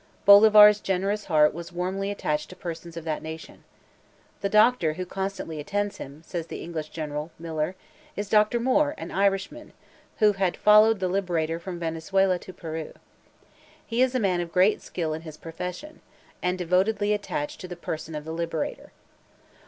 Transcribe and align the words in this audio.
Bolivar's 0.25 0.79
generous 0.79 1.25
heart 1.25 1.53
was 1.53 1.71
warmly 1.71 2.09
attached 2.09 2.49
to 2.49 2.55
persons 2.55 2.97
of 2.97 3.03
that 3.03 3.21
nation. 3.21 3.63
"The 4.41 4.49
doctor 4.49 4.93
who 4.93 5.05
constantly 5.05 5.59
attends 5.59 5.97
him," 5.97 6.23
says 6.25 6.47
the 6.47 6.63
English 6.63 6.89
General, 6.89 7.29
Miller, 7.37 7.75
"is 8.15 8.27
Dr. 8.27 8.59
Moore, 8.59 8.95
an 8.97 9.11
Irishman, 9.11 9.73
who 10.17 10.31
had 10.33 10.57
followed 10.57 11.01
the 11.01 11.07
Liberator 11.07 11.59
from 11.59 11.77
Venezuela 11.77 12.39
to 12.39 12.51
Peru. 12.51 12.93
He 13.85 14.01
is 14.01 14.15
a 14.15 14.19
man 14.19 14.41
of 14.41 14.51
great 14.51 14.81
skill 14.81 15.13
in 15.13 15.21
his 15.21 15.37
profession, 15.37 16.01
and 16.41 16.57
devotedly 16.57 17.13
attached 17.13 17.61
to 17.61 17.67
the 17.67 17.75
person 17.75 18.15
of 18.15 18.25
the 18.25 18.33
Liberator. 18.33 18.91